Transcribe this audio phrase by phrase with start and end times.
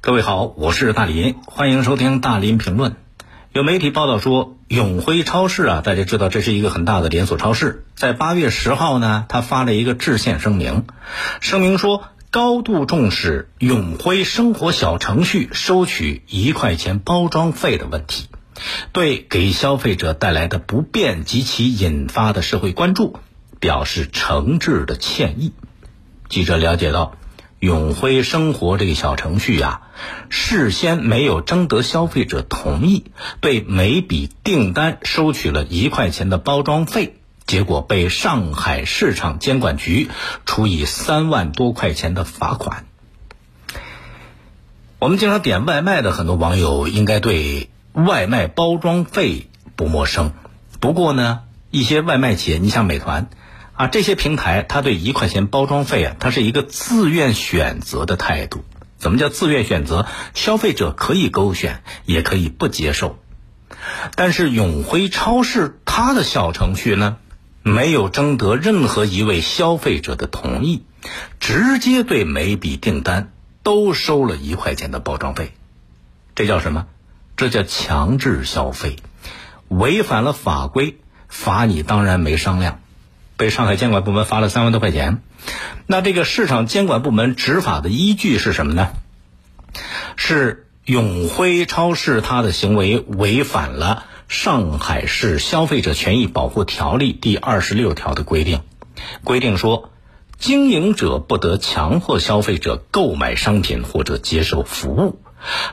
[0.00, 2.94] 各位好，我是大林，欢迎收听大林评论。
[3.52, 10.84] 有媒体报道说，永辉超市啊，大家知道这是一个很大的连锁超市，在八月十号呢，他发了一个致歉声明，
[11.40, 18.28] 声明说高度重视永辉生活小程序收取一块钱包装费的问题，
[18.92, 23.18] 对给消费者带来的不便及其引发的社会关注
[23.58, 25.52] 表示诚挚的歉意。
[26.28, 27.16] 记者了解到。
[27.60, 29.80] 永辉生活这个小程序啊，
[30.28, 33.06] 事先没有征得消费者同意，
[33.40, 40.08] 对每笔订单收取了一块钱的包装费，结果被上海市场监管局
[40.46, 42.84] 处以三万多块钱的罚款。
[45.00, 50.30] 我们经常点外卖的很多网友应该对外卖包装费不陌生，
[50.78, 51.40] 不过呢，
[51.72, 53.28] 一些外卖企业，你像美团。
[53.78, 58.64] 啊，这些平台它对一块钱包装费啊，它是一个自愿选择的态度。
[58.98, 60.06] 怎么叫自愿选择？
[60.34, 63.20] 消费者可以勾选，也可以不接受。
[64.16, 67.18] 但是永辉超市它的小程序呢，
[67.62, 70.82] 没有征得任何一位消费者的同意，
[71.38, 73.30] 直接对每笔订单
[73.62, 75.52] 都收了一块钱的包装费。
[76.34, 76.86] 这叫什么？
[77.36, 78.96] 这叫强制消费，
[79.68, 80.96] 违反了法规，
[81.28, 82.80] 罚你当然没商量。
[83.38, 85.22] 被上海监管部门罚了三万多块钱，
[85.86, 88.88] 那这个市场监管部门执法的依据是什么呢？
[90.16, 98.60] 是永辉超市它的行为违反了上海市消费者权益保护条例第二十六条的规定，
[99.22, 99.90] 规定说，
[100.36, 105.20] 经营者不得强迫消费者购买商品或者接受服务，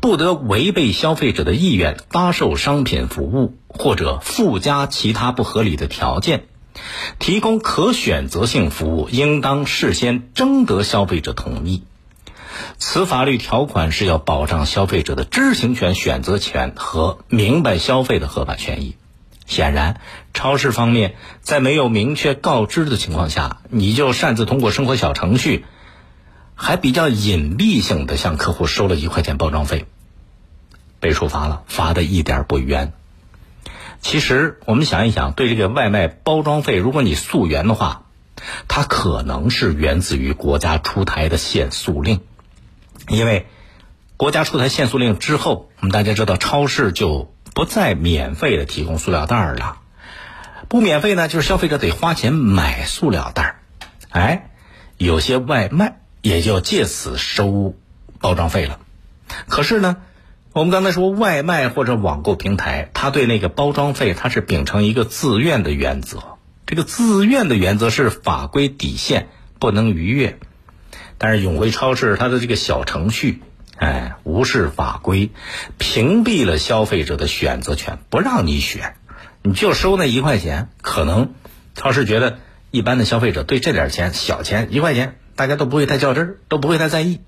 [0.00, 6.44] 不得违背消费者的意愿发售商品服务或者附加其他不合理的条件。
[7.18, 11.82] 提供可选择性服务，应当事先征得消费者同意。
[12.78, 18.96] 此法律条款是要保障消费者的知情权、选择权和明白消费的合法权益。
[19.46, 20.00] 显然，
[20.34, 25.64] 超市方面在没有明确告知的情况下，你就擅自通过生活小程序，
[26.54, 29.86] 还比较隐蔽性的向客户收了一块钱包装费，
[31.00, 32.92] 被处罚了，罚的一点不冤。
[34.00, 38.04] 其实我们想一想，对这个外卖包装费，如果你溯源的话，
[38.68, 42.20] 它可能是源自于国家出台的限塑令。
[43.08, 43.46] 因为
[44.16, 49.78] 国家出台限塑令之后，我们大家知道，超市就不再免费的提供塑料袋了。
[50.68, 53.60] 不免费呢，就是消费者得花钱买塑料袋儿。
[54.10, 54.50] 哎，
[54.96, 57.74] 有些外卖也就借此收
[58.20, 58.78] 包装费了。
[59.48, 59.96] 可是呢？
[60.58, 66.18] 我们刚才说，外卖或者网购平台，它对那个包装费，它是秉承一个自愿的原则。
[66.66, 69.28] 这个自愿的原则是法规底线，
[69.60, 70.40] 不能逾越。
[71.16, 73.40] 但是永辉超市它的这个小程序，
[73.76, 75.30] 哎，无视法规，
[75.78, 78.96] 屏蔽了消费者的选择权，不让你选，
[79.44, 80.70] 你就收那一块钱。
[80.82, 81.34] 可能
[81.76, 82.40] 超市觉得
[82.72, 87.20] 一般的消费者对这点钱小钱一块钱，大家都不会太较真儿，都不会太在意。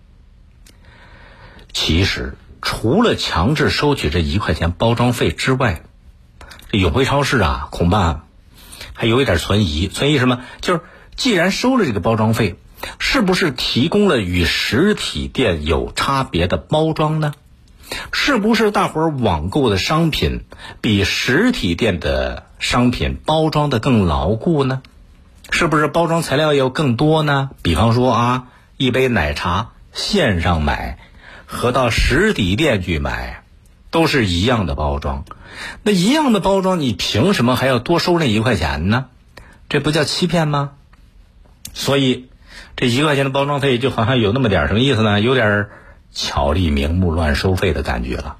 [1.73, 2.35] 其实。
[2.70, 5.82] 除了强制收取这一块钱包装费之外，
[6.70, 8.20] 这永辉超市啊，恐怕
[8.94, 9.88] 还有一点存疑。
[9.88, 10.42] 存疑什么？
[10.60, 10.81] 就是
[11.16, 12.54] 既然收了这个包装费，
[13.00, 17.32] 是不是提供了与实体店有差别的包装呢？
[18.12, 20.44] 是不是大伙儿网购的商品
[20.81, 24.81] 比实体店的商品包装的更牢固呢？
[25.50, 27.50] 是不是包装材料要更多呢？
[27.62, 28.44] 比方说啊，
[28.76, 30.98] 一杯奶茶线上买。
[31.53, 33.43] 和到实体店去买，
[33.91, 35.25] 都是一样的包装，
[35.83, 39.06] 那一样的包装，你凭什么还要多收那一块钱呢？
[39.69, 40.71] 这不叫欺骗吗？
[41.75, 42.28] 所以，
[42.77, 45.21] 这一块钱的包装费就好像有那么点什么意思呢？
[45.21, 45.66] 有点
[46.12, 48.37] 巧立名目、乱收费的感觉了。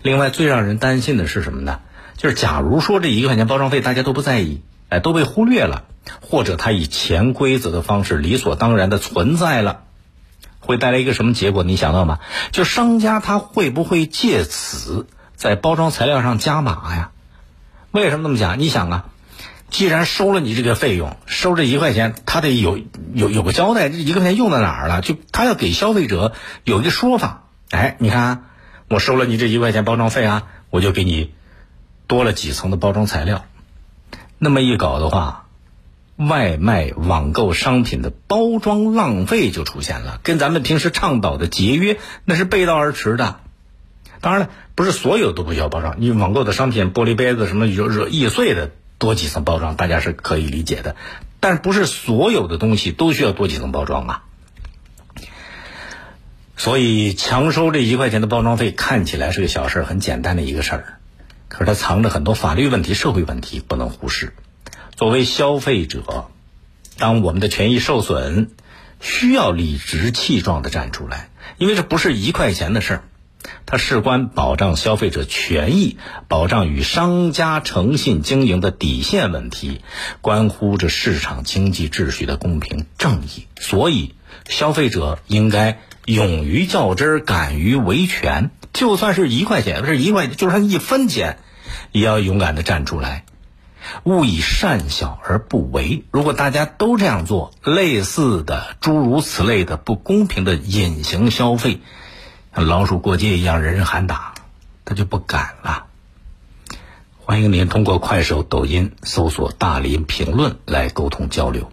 [0.00, 1.80] 另外，最让人担心的是什么呢？
[2.16, 5.84] 就是假如说这一块钱包装费大家都不在意，哎，都被忽略了，
[6.22, 9.82] 或者它以潜规则的方式理所当然的存在了。
[10.70, 11.62] 会带来一个什么结果？
[11.64, 12.20] 你想到吗？
[12.52, 15.06] 就商家他会不会借此
[15.36, 17.10] 在包装材料上加码呀？
[17.90, 18.58] 为什么那么讲？
[18.58, 19.04] 你想啊，
[19.68, 22.78] 既然收了你这个费用，收这一块钱，他得有
[23.12, 25.00] 有有个交代，这一块钱用在哪儿了？
[25.00, 26.32] 就他要给消费者
[26.64, 27.42] 有一个说法。
[27.70, 28.44] 哎，你看，
[28.88, 31.34] 我收了你这一块钱包装费啊，我就给你
[32.06, 33.44] 多了几层的包装材料。
[34.38, 35.46] 那么一搞的话。
[36.28, 43.40] 外卖网购商品的包装浪费就出现了，跟咱们平时倡导的节约那是背道而驰的。
[44.20, 50.94] 当然了，不是所有都不需要包装，你网购的商品，玻璃杯子什么有惹易碎的，多几层包装大家是可以理解的。
[51.40, 54.24] 但不是所有的东西都需要多几层包装啊。
[56.58, 60.98] 所以强收这一块钱的包装费看起来是个小事儿很简单的一个事儿，
[61.48, 64.34] 可是它藏着很多法律问题、社会问题，不能忽视。
[65.00, 66.26] 作为消费者，
[66.98, 68.50] 当我们的权益受损，
[69.00, 73.02] 需要理直气壮的站出来，因为这不是一块钱的事儿，
[73.64, 75.96] 它事关保障消费者权益、
[76.28, 79.80] 保障与商家诚信经营的底线问题，
[80.20, 83.46] 关乎着市场经济秩序的公平正义。
[83.58, 84.14] 所以，
[84.50, 85.78] 消费者应该。
[86.04, 91.38] 勇于较真儿，敢于维权，就算是一块钱，不是一块，就算一分钱，
[91.92, 93.24] 也要勇敢的站出来。
[94.04, 96.04] 勿以善小而不为。
[96.10, 101.80] 如果大家都这样做，类似的诸如此类的不公平的隐形消费，
[102.54, 104.34] 像老鼠过街一样，人人喊打，
[104.84, 105.86] 他就不敢了。
[107.18, 111.70] 欢迎您通过快手、抖音搜索“大林评论”来沟通交流。